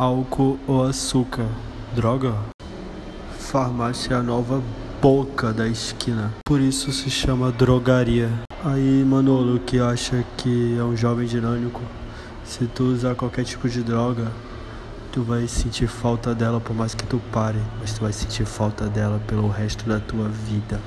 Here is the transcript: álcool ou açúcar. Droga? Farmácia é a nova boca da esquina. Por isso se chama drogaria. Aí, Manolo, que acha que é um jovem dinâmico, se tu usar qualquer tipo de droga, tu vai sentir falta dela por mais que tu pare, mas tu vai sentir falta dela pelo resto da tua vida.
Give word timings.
álcool 0.00 0.58
ou 0.66 0.82
açúcar. 0.82 1.46
Droga? 1.94 2.32
Farmácia 3.38 4.14
é 4.14 4.16
a 4.16 4.22
nova 4.22 4.62
boca 4.98 5.52
da 5.52 5.68
esquina. 5.68 6.32
Por 6.42 6.58
isso 6.58 6.90
se 6.90 7.10
chama 7.10 7.52
drogaria. 7.52 8.30
Aí, 8.64 9.04
Manolo, 9.04 9.60
que 9.60 9.78
acha 9.78 10.24
que 10.38 10.78
é 10.78 10.82
um 10.82 10.96
jovem 10.96 11.26
dinâmico, 11.26 11.82
se 12.46 12.66
tu 12.66 12.84
usar 12.84 13.14
qualquer 13.14 13.44
tipo 13.44 13.68
de 13.68 13.82
droga, 13.82 14.32
tu 15.12 15.22
vai 15.22 15.46
sentir 15.46 15.86
falta 15.86 16.34
dela 16.34 16.60
por 16.60 16.74
mais 16.74 16.94
que 16.94 17.04
tu 17.04 17.20
pare, 17.30 17.60
mas 17.78 17.92
tu 17.92 18.00
vai 18.00 18.12
sentir 18.14 18.46
falta 18.46 18.86
dela 18.86 19.20
pelo 19.26 19.48
resto 19.48 19.86
da 19.86 20.00
tua 20.00 20.28
vida. 20.28 20.80